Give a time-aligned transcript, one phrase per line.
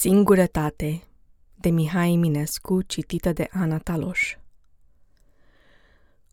[0.00, 1.02] Singurătate
[1.54, 4.36] de Mihai Eminescu, citită de Ana Taloș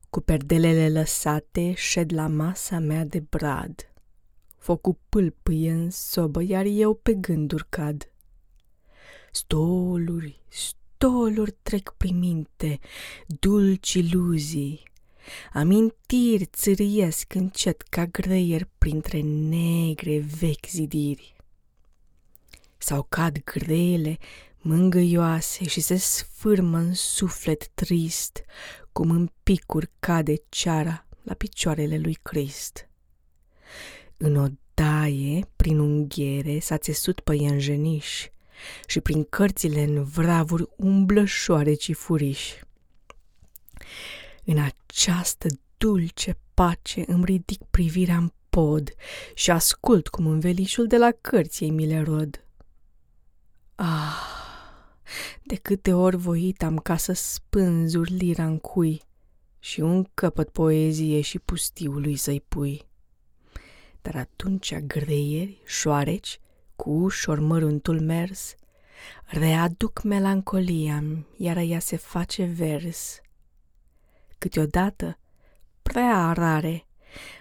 [0.09, 3.91] Cu perdelele lăsate șed la masa mea de brad.
[4.57, 8.11] Focul pâlpâie în sobă, iar eu pe gânduri cad.
[9.31, 12.79] Stoluri, stoluri trec prin minte,
[13.39, 14.83] dulci iluzii,
[15.53, 21.35] Amintiri țâriesc încet ca greier printre negre vechi zidiri
[22.87, 24.17] sau cad grele,
[24.57, 28.43] mângâioase și se sfârmă în suflet trist,
[28.91, 32.89] cum în picuri cade ceara la picioarele lui Crist.
[34.17, 38.27] În odaie, prin unghiere, s-a țesut păianjeniș
[38.85, 42.53] și prin cărțile în vravuri umblă șoareci furiș.
[44.43, 45.47] În această
[45.77, 48.93] dulce pace îmi ridic privirea în pod
[49.33, 52.41] și ascult cum învelișul de la cărți ei mi le rod.
[53.79, 54.17] Ah,
[55.43, 59.01] de câte ori voit am ca să spânzuri lira în cui
[59.59, 62.87] și un căpăt poezie și pustiului să-i pui.
[64.01, 66.39] Dar atunci greieri, șoareci,
[66.75, 68.55] cu ușor măruntul mers,
[69.25, 71.03] readuc melancolia
[71.37, 73.21] iar ea se face vers.
[74.37, 75.17] Câteodată,
[75.81, 76.85] prea rare,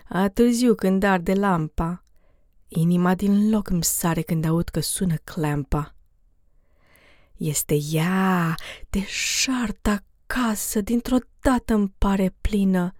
[0.08, 2.04] a târziu când arde lampa,
[2.68, 5.95] inima din loc îmi sare când aud că sună clampa
[7.36, 8.54] este ea,
[8.90, 12.92] deșartă acasă, dintr-o dată îmi pare plină,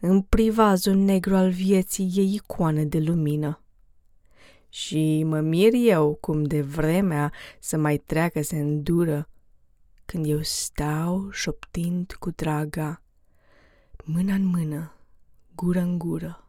[0.00, 3.60] în privazul negru al vieții e icoană de lumină.
[4.68, 9.28] Și mă mir eu cum de vremea să mai treacă se îndură,
[10.04, 13.02] când eu stau șoptind cu draga,
[14.04, 14.94] mână în mână,
[15.54, 16.45] gură în gură.